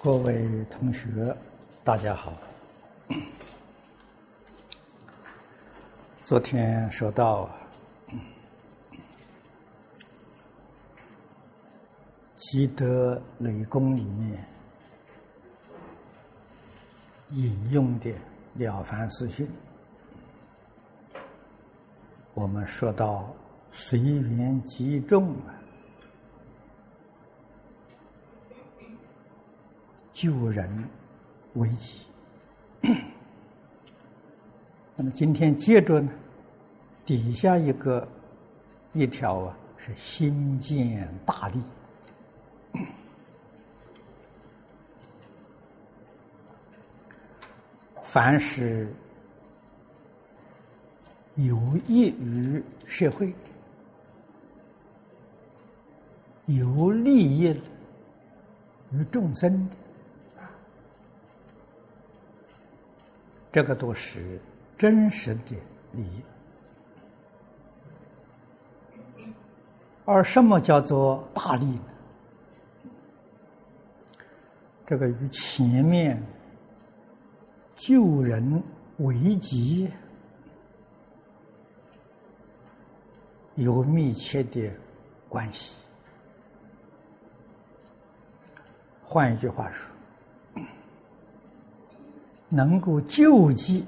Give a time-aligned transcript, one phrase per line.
[0.00, 1.36] 各位同学，
[1.82, 2.32] 大家好。
[6.24, 7.50] 昨天说到
[12.36, 14.44] 积德累功里面
[17.30, 18.08] 引用的
[18.54, 19.44] 《了凡四训》，
[22.34, 23.34] 我们说到
[23.72, 25.57] 随缘集众啊。
[30.18, 30.68] 救人
[31.54, 32.04] 为己。
[34.96, 36.10] 那么今天接着呢，
[37.06, 38.08] 底下一个
[38.92, 41.62] 一条啊，是心见大利。
[48.02, 48.92] 凡是
[51.36, 53.32] 有益于社会、
[56.46, 57.56] 有利益
[58.90, 59.76] 于众生的。
[63.50, 64.40] 这个都是
[64.76, 65.56] 真实的
[65.92, 66.22] 利益，
[70.04, 71.82] 而什么叫做大利呢？
[74.86, 76.22] 这个与前面
[77.74, 78.62] 救人
[78.98, 79.90] 为己
[83.54, 84.70] 有密切的
[85.28, 85.76] 关系。
[89.02, 89.97] 换一句话说。
[92.48, 93.86] 能够救济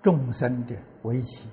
[0.00, 1.48] 众生的危机，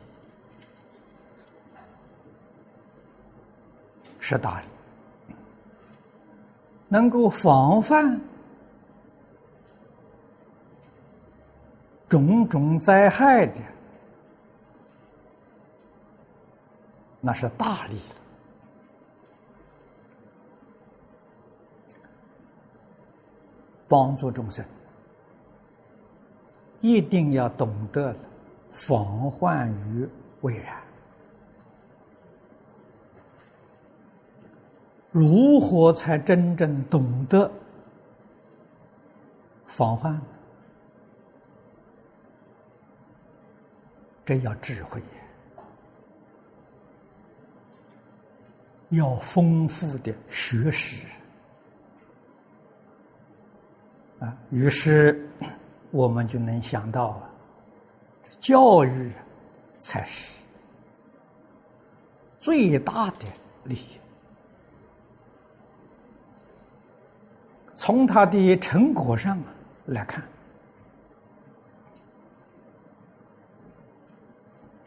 [4.19, 4.67] 是大利；
[6.88, 8.19] 能够防范
[12.07, 13.61] 种种灾害的，
[17.19, 17.99] 那是大利。
[23.88, 24.66] 帮助众生，
[26.81, 28.16] 一定要懂得
[28.72, 30.07] 防患于
[30.41, 30.81] 未然。
[35.12, 37.50] 如何才真正懂得
[39.66, 40.19] 防范？
[44.25, 45.01] 这要智慧，
[48.90, 51.07] 要丰富的学识。
[54.19, 55.29] 啊，于是
[55.91, 57.21] 我们就能想到，
[58.39, 59.11] 教育
[59.77, 60.39] 才是
[62.39, 63.25] 最大的
[63.65, 63.99] 利益。
[67.73, 69.37] 从他的成果上
[69.85, 70.23] 来看，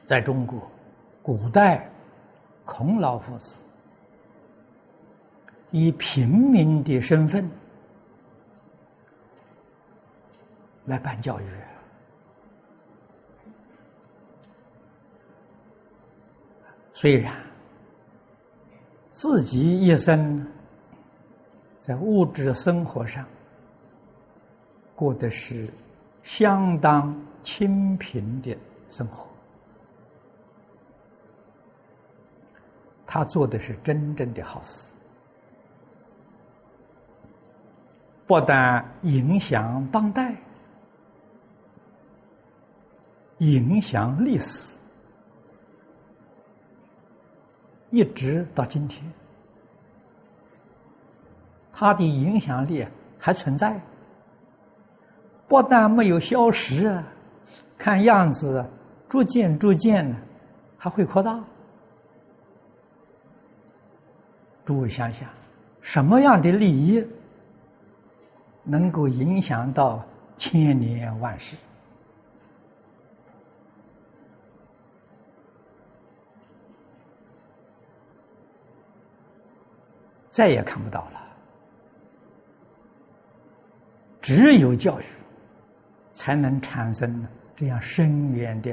[0.05, 0.59] 在中国
[1.23, 1.87] 古代，
[2.65, 3.61] 孔老夫子
[5.71, 7.49] 以平民的身份。
[10.89, 11.45] 来办教育，
[16.95, 17.35] 虽然
[19.11, 20.45] 自己一生
[21.79, 23.25] 在物质生活上
[24.97, 25.69] 过的是
[26.23, 28.57] 相当清贫的
[28.89, 29.31] 生活，
[33.07, 34.91] 他做的是真正的好事，
[38.27, 40.35] 不但影响当代。
[43.39, 44.77] 影响历史，
[47.91, 49.05] 一直到今天，
[51.73, 52.87] 它的影响力
[53.19, 53.81] 还存在，
[55.47, 57.05] 不但没有消失啊，
[57.77, 58.65] 看样子
[59.09, 60.17] 逐渐逐渐的
[60.77, 61.39] 还会扩大。
[64.65, 65.29] 诸位想想，
[65.81, 67.03] 什么样的利益
[68.65, 70.05] 能够影响到
[70.37, 71.57] 千年万世？
[80.39, 81.21] 再也看不到了。
[84.21, 85.05] 只有教育，
[86.13, 87.27] 才能产生
[87.57, 88.73] 这样深远的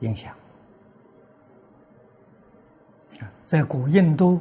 [0.00, 0.34] 影响。
[3.46, 4.38] 在古印度，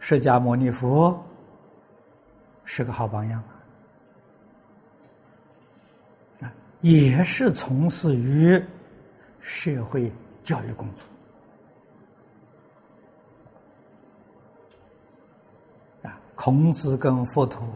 [0.00, 1.24] 释迦牟尼佛
[2.64, 3.40] 是个好榜样
[6.40, 8.60] 啊，也是从事于
[9.38, 10.10] 社会
[10.42, 11.06] 教育工作。
[16.44, 17.66] 孔子跟佛陀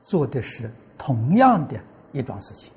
[0.00, 1.76] 做的是同样的
[2.12, 2.72] 一桩事情。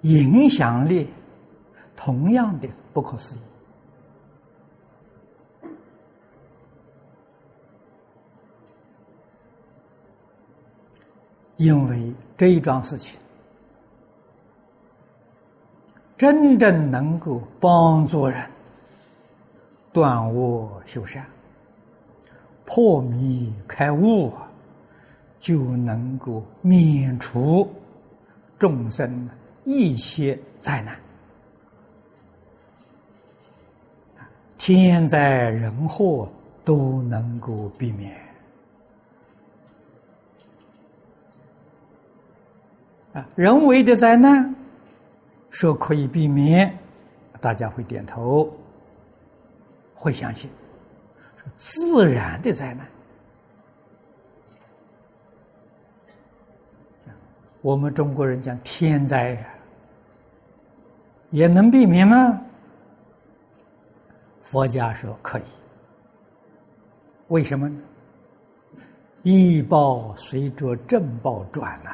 [0.00, 1.10] 影响力
[1.94, 3.38] 同样的不可思议。
[11.58, 13.20] 因为这一桩事情
[16.16, 18.50] 真正能够帮助人
[19.92, 21.37] 断我修善。
[22.70, 24.30] 破迷开悟，
[25.40, 27.66] 就能够免除
[28.58, 29.26] 众生
[29.64, 30.94] 一切灾难。
[34.58, 36.30] 天灾人祸
[36.62, 38.14] 都能够避免
[43.14, 43.26] 啊！
[43.34, 44.54] 人为的灾难
[45.48, 46.70] 说可以避免，
[47.40, 48.46] 大家会点头，
[49.94, 50.50] 会相信。
[51.56, 52.86] 自然的灾难，
[57.60, 59.48] 我们中国人讲天灾呀，
[61.30, 62.40] 也能避免吗？
[64.40, 65.42] 佛家说可以，
[67.28, 67.82] 为什么呢？
[69.24, 71.90] 医报随着正报转呐，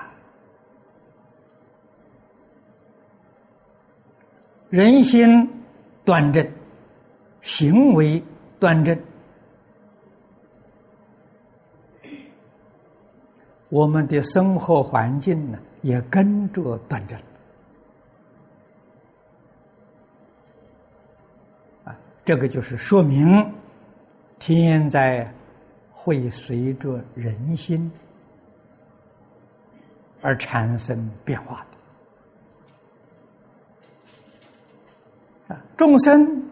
[4.68, 5.50] 人心
[6.04, 6.46] 端正，
[7.40, 8.22] 行为
[8.60, 8.96] 端正，
[13.74, 17.18] 我们的生活环境呢也跟着端正。
[21.82, 23.52] 啊这个就是说明，
[24.38, 25.28] 天灾
[25.90, 27.90] 会随着人心
[30.22, 31.66] 而产生变化
[35.48, 35.52] 的。
[35.52, 36.48] 啊，众生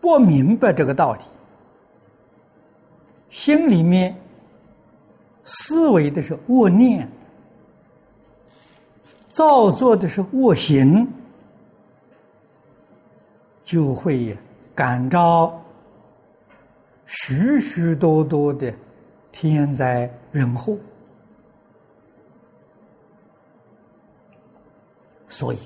[0.00, 1.24] 不明白这个道理，
[3.30, 4.16] 心里面
[5.48, 7.10] 思维的是恶念，
[9.30, 11.08] 造作的是恶行。
[13.64, 14.34] 就会
[14.74, 15.62] 感召
[17.04, 18.72] 许许多多的
[19.30, 20.74] 天灾人祸，
[25.28, 25.58] 所以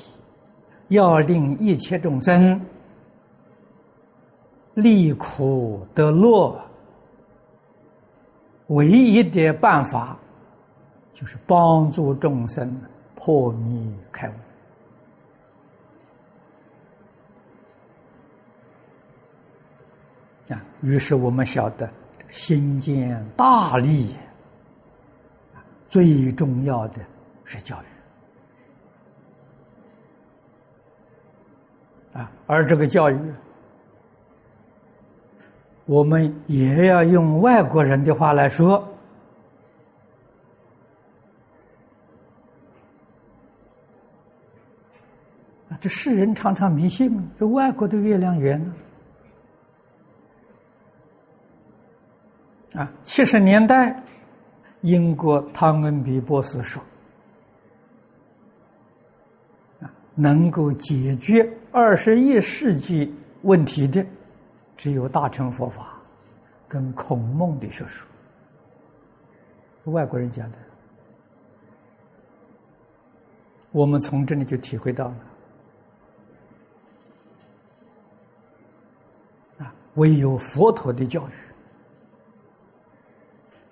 [0.89, 2.61] 要令一切众生
[4.75, 6.61] 离苦得乐，
[8.73, 10.17] 唯一的办法
[11.13, 12.75] 就是帮助众生
[13.15, 14.33] 破迷开悟。
[20.53, 21.89] 啊，于是我们晓得，
[22.29, 24.17] 心建大利，
[25.87, 27.01] 最重要的
[27.45, 27.77] 是教
[32.15, 32.19] 育。
[32.19, 33.33] 啊，而这个教育，
[35.87, 38.77] 我们也要用外国人的话来说，
[45.69, 48.75] 啊，这世人常常迷信，这外国的月亮圆呢。
[52.75, 54.03] 啊，七十年代，
[54.81, 56.83] 英国汤恩比博士说
[59.83, 64.07] ：“啊，能够解决二十一世纪问题的，
[64.83, 65.93] 只有大乘佛法
[66.67, 68.09] 跟孔孟的学说。”
[69.93, 70.59] 外国人讲的，
[73.71, 75.17] 我们从这里就体会到了。
[79.59, 81.33] 啊，唯有佛陀的教育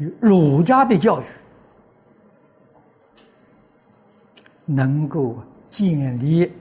[0.04, 0.14] 与。
[0.20, 1.24] 儒家的教育
[4.64, 6.52] 能够建立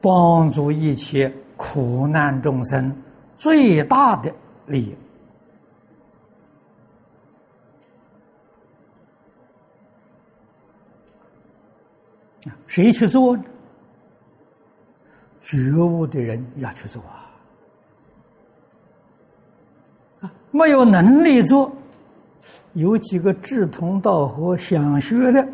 [0.00, 2.94] 帮助一切苦难众生
[3.36, 4.32] 最大的
[4.66, 4.96] 利益
[12.66, 13.42] 谁去做呢？
[15.40, 17.30] 觉悟的人要去做啊！
[20.20, 21.72] 啊，没有能力做，
[22.74, 25.48] 有几个志同道合、想学的，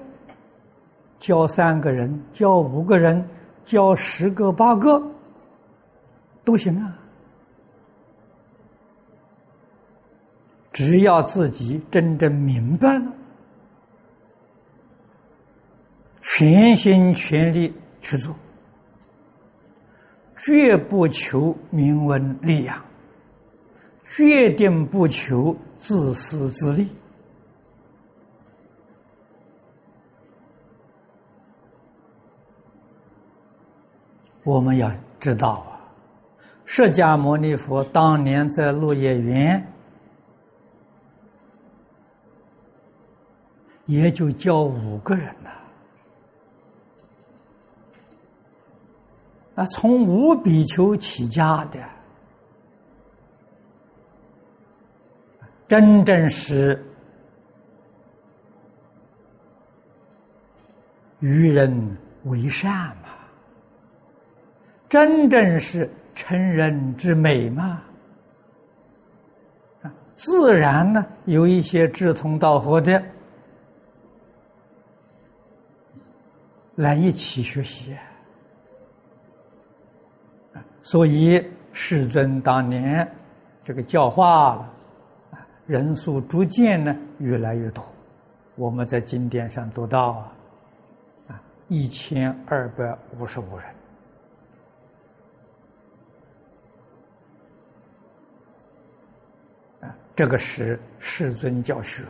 [1.21, 3.25] 教三个人、教五个人、
[3.65, 5.03] 教十个、八个
[6.45, 6.99] 都行啊！
[10.73, 13.13] 只要自己真正明白了，
[16.21, 18.35] 全心全力去做。
[20.39, 22.83] 绝不求名闻利养，
[24.05, 26.89] 决定不求自私自利。
[34.45, 35.79] 我们要知道啊，
[36.65, 39.65] 释迦牟尼佛当年在落叶园，
[43.87, 45.51] 也就教五个人呐。
[49.55, 51.79] 啊，从五比丘起家的，
[55.69, 56.85] 真正是
[61.21, 62.97] 与人为善？
[64.93, 67.83] 真正是成人之美嘛？
[70.13, 73.03] 自然呢，有一些志同道合的
[76.75, 77.97] 来一起学习。
[80.83, 83.11] 所以世尊当年
[83.65, 84.75] 这个教化了，
[85.65, 87.83] 人数逐渐呢越来越多。
[88.57, 90.33] 我们在经典上读到啊，
[91.29, 93.65] 啊一千二百五十五人，
[100.15, 102.05] 这个是世尊教学，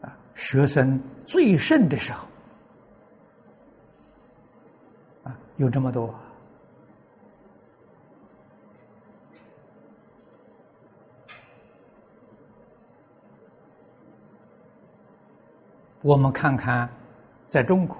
[0.00, 2.28] 啊学生最盛的时候。
[5.58, 6.14] 有这么多，
[16.02, 16.86] 我们看看，
[17.48, 17.96] 在中国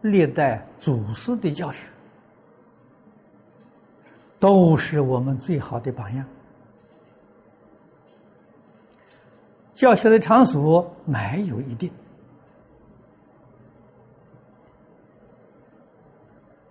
[0.00, 1.90] 历代祖师的教学，
[4.40, 6.26] 都是我们最好的榜样。
[9.74, 11.90] 教学的场所没有一定。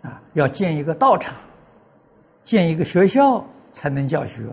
[0.02, 1.36] 啊，要建一个道场，
[2.44, 4.48] 建一个学校才能教学，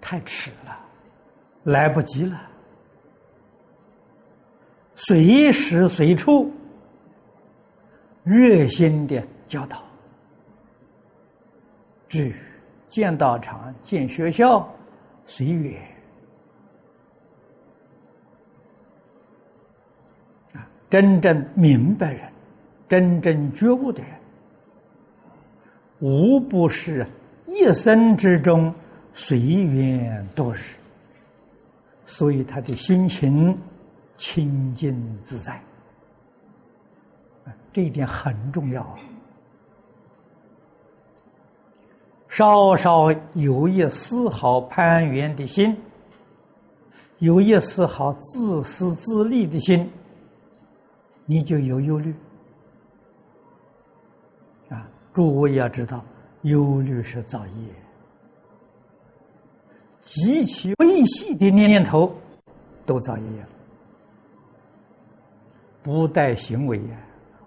[0.00, 0.78] 太迟了，
[1.64, 2.40] 来不及了。
[4.94, 6.50] 随时随处，
[8.24, 9.82] 热心的教导。
[12.08, 12.34] 至于
[12.86, 14.66] 建道场、建学校，
[15.26, 15.95] 随缘。
[20.88, 22.22] 真正明白人。
[22.88, 24.12] 真正觉悟的人，
[25.98, 27.04] 无不是
[27.48, 28.72] 一生之中
[29.12, 30.60] 随缘度日，
[32.04, 33.58] 所以他的心情
[34.14, 35.60] 清净自在，
[37.72, 38.96] 这一点很重要。
[42.28, 45.76] 稍稍有一丝毫攀缘的心，
[47.18, 49.90] 有一丝毫自私自利的心，
[51.26, 52.14] 你就有忧虑
[54.70, 54.88] 啊。
[55.12, 56.04] 诸位要知道，
[56.42, 57.74] 忧虑是造业，
[60.00, 62.14] 极其微细的念头
[62.84, 63.48] 都造业了，
[65.82, 66.98] 不带行为呀。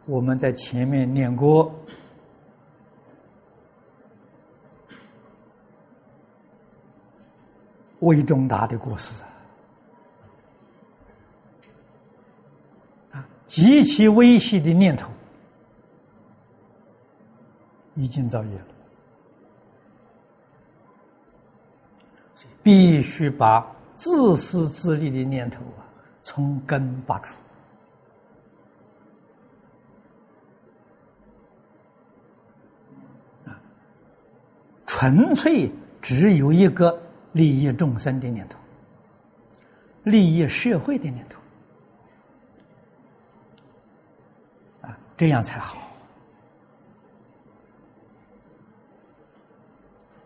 [0.05, 1.71] 我们在前面念过
[7.99, 9.23] 魏忠达的故事
[13.49, 15.11] 极其微细的念头。
[17.95, 18.65] 已经造业了，
[22.63, 25.83] 必须把自私自利的念头啊
[26.23, 27.35] 从根拔除。
[33.45, 33.59] 啊，
[34.85, 35.69] 纯粹
[36.01, 36.97] 只有一个
[37.33, 38.57] 利益众生的念头，
[40.03, 41.38] 利益社会的念头，
[45.19, 45.77] 这样才好。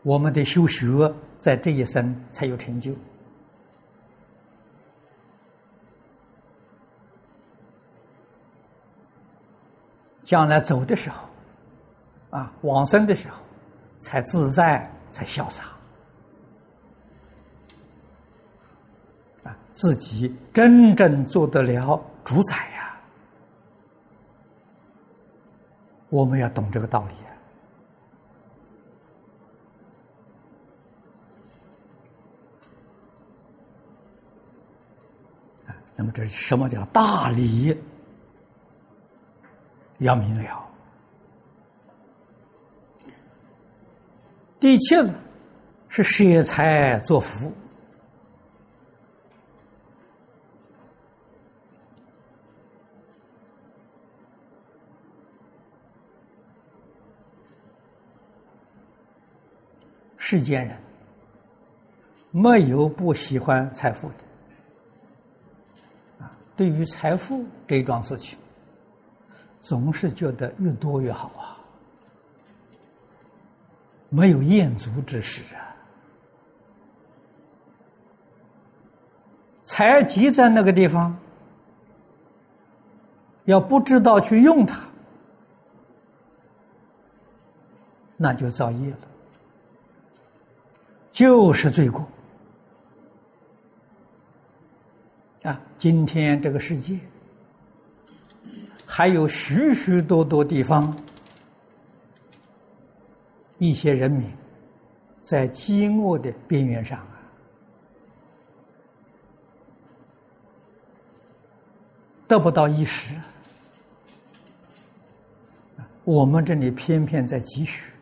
[0.03, 2.93] 我们的修学在这一生才有成就，
[10.23, 11.27] 将来走的时候，
[12.29, 13.43] 啊，往生的时候，
[13.97, 15.63] 才自在，才潇洒，
[19.43, 22.83] 啊，自己真正做得了主宰呀！
[26.13, 27.33] 我们要懂这个道理啊。
[35.95, 37.75] 那么，这是什么叫大理？
[39.97, 40.69] 要明了。
[44.59, 45.15] 第七呢，
[45.89, 47.51] 是舍财作福。
[60.33, 60.75] 世间人
[62.31, 64.15] 没有不喜欢财富的。
[66.55, 68.35] 对于财富这一桩事情，
[69.61, 71.61] 总是觉得越多越好啊，
[74.09, 75.61] 没有厌足之时啊。
[79.63, 81.15] 财积在那个地方，
[83.45, 84.81] 要不知道去用它，
[88.17, 88.97] 那就造业了。
[91.13, 92.05] 就是罪过。
[95.43, 96.97] 啊，今天这个世界
[98.85, 100.93] 还有许许多多地方，
[103.59, 104.29] 一些人民
[105.21, 107.19] 在饥饿的边缘上啊，
[112.27, 113.13] 得不到衣食。
[116.05, 117.92] 我们这里偏偏在积蓄，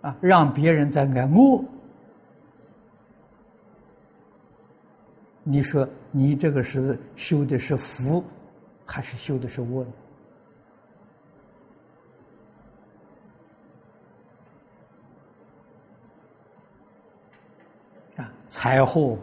[0.00, 1.62] 啊，让别人在挨饿。
[5.42, 8.22] 你说你这个是修的是福，
[8.86, 9.92] 还是修的是恶呢？
[18.16, 19.18] 啊，财货，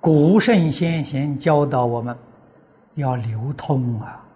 [0.00, 2.16] 古圣先贤教导我们
[2.94, 4.26] 要流通啊，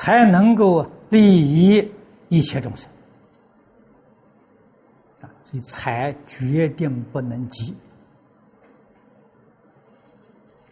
[0.00, 1.92] 才能够利益
[2.30, 2.88] 一切众生。
[5.20, 7.76] 啊，所以财决定不能积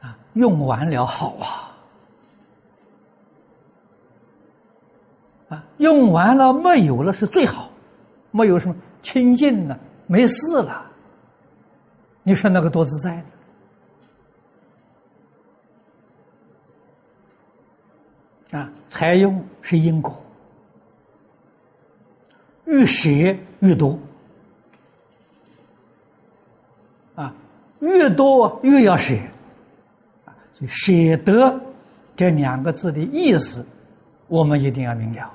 [0.00, 1.76] 啊，用完了好啊，
[5.50, 7.70] 啊，用完了没有了是最好，
[8.30, 10.90] 没有什么清净了，没事了，
[12.22, 13.24] 你说那个多自在呢？
[18.50, 20.22] 啊，财用是因果，
[22.66, 23.10] 越舍
[23.60, 23.98] 越多。
[27.14, 27.34] 啊
[27.80, 29.14] 越多越要舍，
[30.52, 31.60] 所以舍得
[32.16, 33.64] 这两个字的意思，
[34.26, 35.32] 我们一定要明了。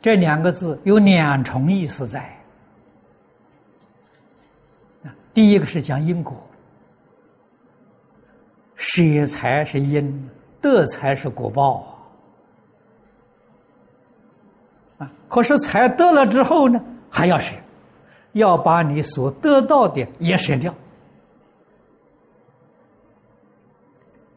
[0.00, 2.36] 这两个字有两重意思在。
[5.32, 6.44] 第一个是讲因果，
[8.94, 10.28] 舍财是因，
[10.60, 11.96] 得财是果报
[14.98, 15.10] 啊。
[15.30, 16.78] 可是财得了之后呢，
[17.08, 17.56] 还要舍。
[18.32, 20.74] 要把你所得到的也舍掉，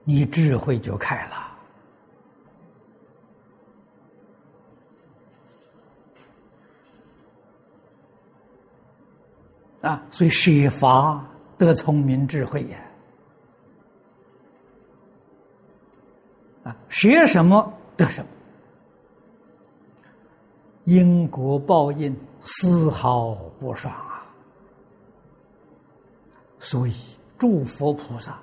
[0.06, 1.36] 你智慧就开了
[9.89, 10.02] 啊！
[10.10, 11.26] 所以舍法
[11.58, 12.78] 得聪明智慧呀！
[16.65, 18.28] 啊，学什么得什么，
[20.84, 22.13] 因果报应。
[22.47, 24.23] 丝毫不爽啊！
[26.60, 26.93] 所以，
[27.39, 28.39] 诸佛菩萨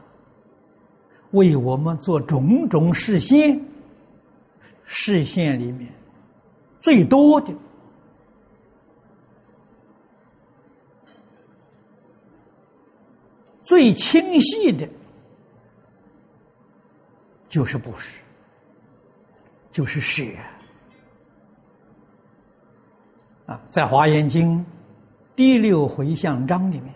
[1.31, 3.65] 为我们做种种示现，
[4.85, 5.89] 示现里面
[6.81, 7.55] 最多的、
[13.63, 14.89] 最清晰的，
[17.53, 18.19] 就是布施，
[19.71, 20.35] 就是施。
[23.69, 24.59] 在《华严经》
[25.37, 26.95] 第六回向章里面，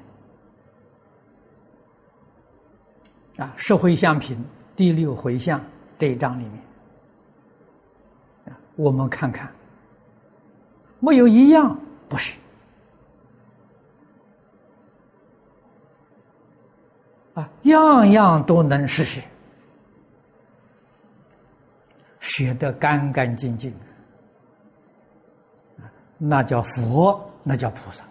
[3.37, 4.39] 啊，《十回向品》
[4.75, 5.63] 第六回向
[5.99, 6.65] 这一章里面，
[8.47, 9.53] 啊，我们看看，
[11.01, 12.35] 没有一样不是，
[17.35, 19.23] 啊，样样都能实现，
[22.27, 23.73] 学得干干净净。
[26.19, 28.05] 那叫佛，那叫菩萨，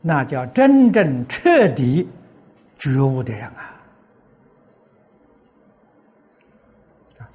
[0.00, 2.08] 那叫真正彻底
[2.76, 3.80] 觉悟的人啊！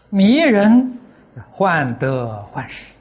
[0.09, 0.99] 迷人
[1.49, 2.95] 患得患失，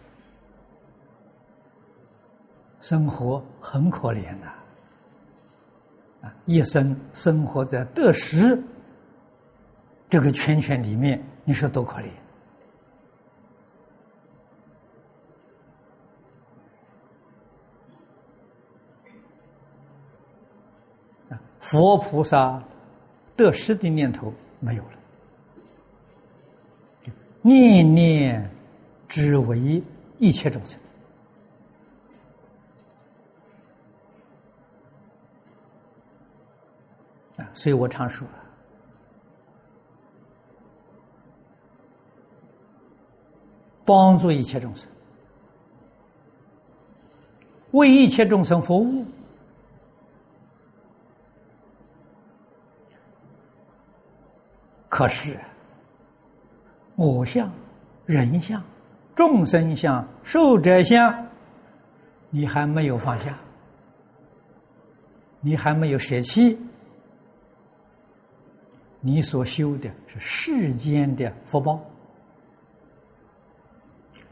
[2.80, 4.46] 生活很可怜呐！
[6.22, 8.60] 啊，一生生活在得失
[10.08, 12.08] 这个圈圈里面，你说多可怜？
[21.64, 22.62] 佛菩萨
[23.34, 24.90] 得失的念头没有了，
[27.40, 28.50] 念念
[29.08, 29.82] 只为
[30.18, 30.78] 一切众生
[37.38, 37.48] 啊！
[37.54, 38.28] 所以我常说，
[43.86, 44.86] 帮助一切众生，
[47.70, 49.06] 为一切众生服务。
[54.94, 55.36] 可是，
[56.94, 57.50] 我相、
[58.06, 58.62] 人相、
[59.12, 61.12] 众生相、寿者相，
[62.30, 63.36] 你还没有放下，
[65.40, 66.56] 你还没有舍弃，
[69.00, 71.80] 你所修的是世间的福报，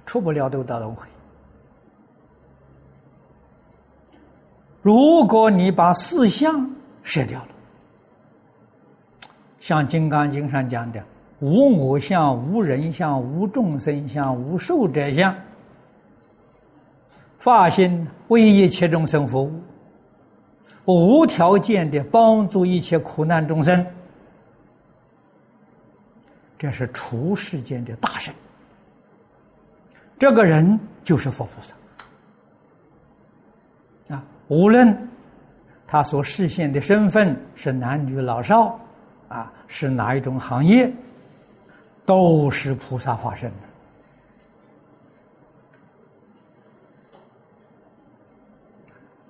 [0.07, 1.09] 出不了六道轮回。
[4.81, 6.71] 如果你把四相
[7.03, 7.52] 舍掉了，
[9.63, 11.01] 像《金刚经》上讲的
[11.39, 15.33] “无我相、无人相、无众生相、无寿者相”，
[17.39, 19.63] 发心为一切众生服务，
[20.85, 23.87] 无条件的帮助一切苦难众生，
[26.59, 28.35] 这是除世间的大神。
[30.19, 31.77] 这个人就是佛菩萨
[34.13, 34.25] 啊。
[34.49, 35.09] 无论
[35.87, 38.77] 他所实现的身份是男女老少，
[39.33, 40.93] 啊，是哪一种行业，
[42.05, 43.57] 都是菩萨化身的。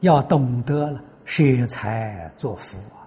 [0.00, 3.06] 要懂得了舍财作福啊，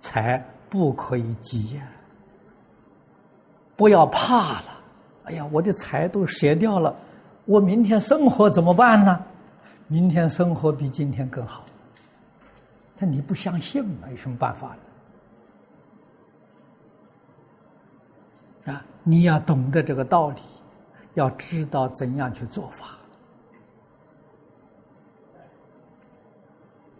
[0.00, 1.86] 财不可以积呀，
[3.76, 4.80] 不要怕了。
[5.24, 6.96] 哎呀，我的财都舍掉了，
[7.44, 9.22] 我明天生活怎么办呢？
[9.86, 11.64] 明天生活比今天更好，
[12.96, 14.08] 但你不相信嘛？
[14.08, 14.76] 有什么办法呢？
[19.02, 20.40] 你要懂得这个道理，
[21.14, 22.86] 要知道怎样去做法。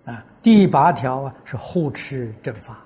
[0.06, 2.78] 啊，第八条啊是护持正法。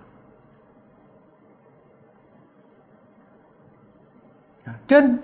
[4.64, 5.18] 啊，正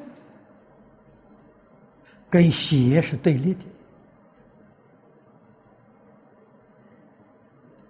[2.29, 3.65] 跟邪是对立的。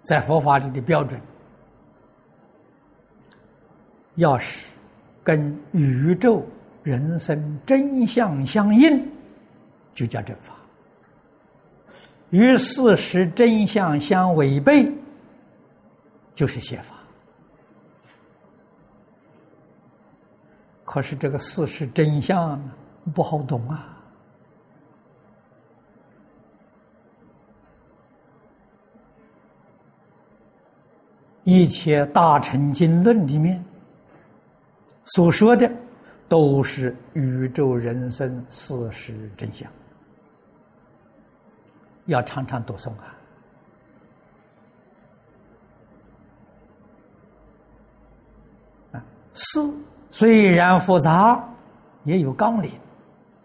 [0.03, 1.21] 在佛法里的标准，
[4.15, 4.75] 要是
[5.23, 6.45] 跟宇宙
[6.83, 9.07] 人生真相相应，
[9.93, 10.53] 就叫正法；
[12.31, 14.91] 与事实真相相违背，
[16.33, 16.95] 就是邪法。
[20.83, 22.61] 可是这个事实真相
[23.13, 23.87] 不好懂啊。
[31.43, 33.63] 一切大乘经论里面
[35.13, 35.69] 所说的，
[36.27, 39.69] 都是宇宙人生事实真相，
[42.05, 43.17] 要常常读诵啊！
[48.93, 49.59] 啊，事
[50.09, 51.43] 虽然复杂，
[52.03, 52.71] 也有纲领，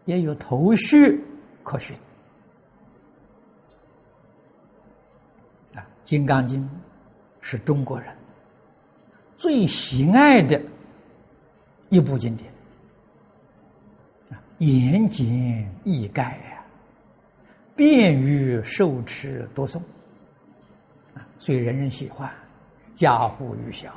[0.05, 1.25] 也有头绪
[1.63, 1.97] 可循。
[5.75, 6.63] 啊，《金刚经》。
[7.49, 8.13] 是中国人
[9.37, 10.61] 最喜爱的
[11.89, 12.53] 一部经典，
[14.59, 15.27] 言简
[15.85, 16.65] 意赅呀，
[17.75, 19.79] 便于受持读诵，
[21.15, 22.31] 啊，所以人人喜欢，
[22.95, 23.91] 家喻户晓。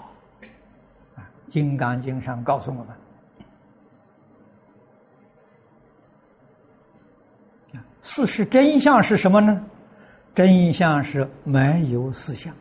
[1.16, 2.88] 啊，《金刚经》上告诉我们，
[7.74, 9.66] 啊事实真相是什么呢？
[10.36, 12.54] 真相是没有四相。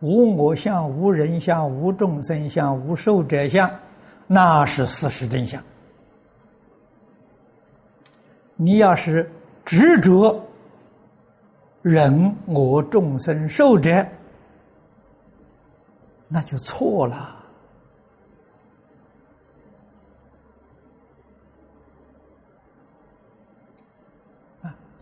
[0.00, 3.70] 无我相、无人相、无众生相、无寿者相，
[4.26, 5.62] 那是事实真相。
[8.56, 9.30] 你要是
[9.64, 10.38] 执着
[11.82, 14.06] 人我众生寿者，
[16.28, 17.34] 那就错了。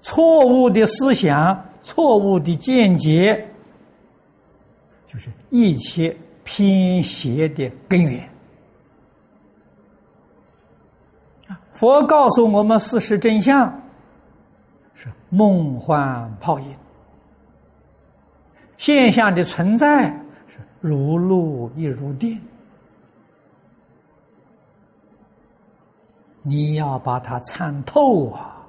[0.01, 3.49] 错误的思想，错误的见解。
[5.15, 8.29] 就是一切偏邪的根源
[11.73, 13.81] 佛告诉我们事实真相
[14.93, 16.77] 是梦幻泡影，
[18.77, 20.09] 现象的存在
[20.49, 22.41] 是如露亦如电。
[26.43, 28.67] 你要把它参透啊！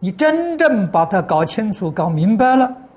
[0.00, 2.87] 你真正把它搞清楚、搞明白了。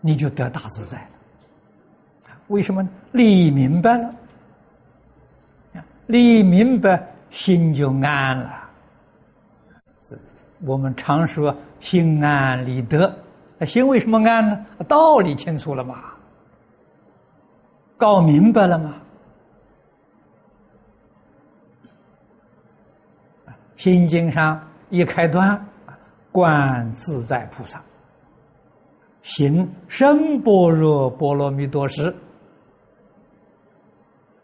[0.00, 1.08] 你就得大自在了。
[2.48, 2.82] 为什么？
[2.82, 2.88] 呢？
[3.12, 4.14] 利益明白了，
[6.06, 8.68] 利益明白，心就安了。
[10.60, 13.14] 我们常说“心安理得”，
[13.66, 14.66] 心为什么安呢？
[14.88, 16.04] 道理清楚了嘛，
[17.96, 18.94] 搞明白了嘛。
[23.76, 25.64] 心经上一开端，
[26.32, 27.80] 观自在菩萨。
[29.28, 32.08] 行深般若波罗蜜多时，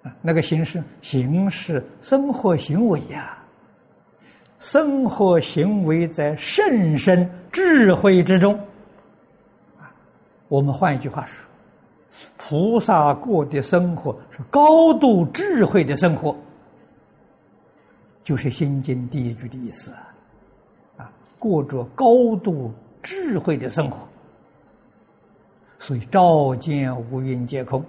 [0.03, 3.39] 啊，那个行是行是生活行为呀，
[4.59, 8.55] 生活行为在甚深智慧之中，
[9.79, 9.89] 啊，
[10.49, 11.49] 我们换一句话说，
[12.37, 16.37] 菩萨过的生活是高度智慧的生活，
[18.23, 19.95] 就是《心经》第一句的意思！
[20.99, 22.71] 啊，过着高度
[23.03, 24.07] 智慧的生活，
[25.85, 27.85] 所以照见五蕴皆空，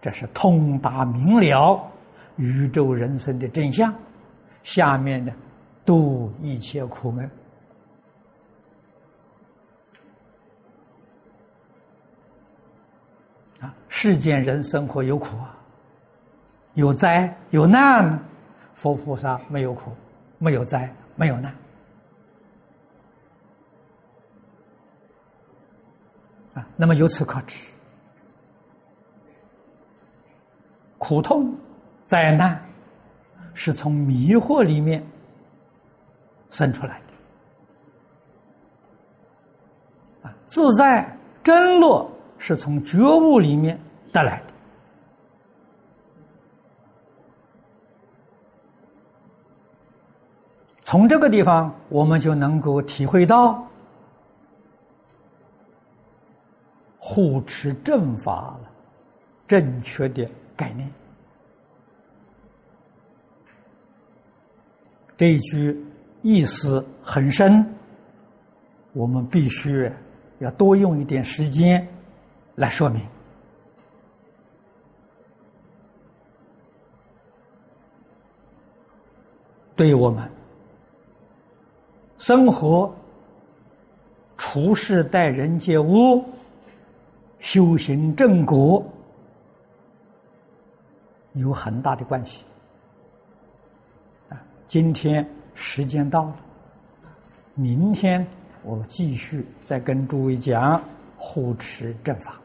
[0.00, 1.78] 这是通达明了
[2.36, 3.94] 宇宙人生的真相。
[4.62, 5.30] 下面呢，
[5.84, 7.22] 度一切苦厄。
[13.60, 15.54] 啊，世间人生活有苦啊，
[16.72, 18.18] 有灾有难，
[18.72, 19.92] 佛菩萨没有苦，
[20.38, 21.54] 没有灾，没有难。
[26.54, 27.68] 啊，那么由此可知，
[30.98, 31.54] 苦痛、
[32.06, 32.62] 灾难
[33.54, 35.04] 是从迷惑里面
[36.50, 37.00] 生出来
[40.22, 42.08] 的，啊，自在真乐。
[42.44, 43.78] 是从觉悟里面
[44.12, 44.52] 得来的。
[50.82, 53.64] 从这个地方，我们就能够体会到
[57.04, 58.56] 护持正法
[59.48, 60.24] 正确的
[60.56, 60.88] 概念。
[65.16, 65.84] 这一句
[66.22, 67.66] 意思很深，
[68.92, 69.90] 我们必须
[70.38, 71.84] 要多用一点时间。
[72.54, 73.04] 来说明，
[79.74, 80.30] 对我们
[82.18, 82.94] 生活、
[84.36, 86.22] 处事、待人接物、
[87.42, 88.80] 修行正果
[91.32, 92.44] 有很大的关系。
[94.28, 96.36] 啊，今天时间到了，
[97.56, 98.24] 明天
[98.62, 100.80] 我继续再跟诸位讲
[101.16, 102.40] 护持正法。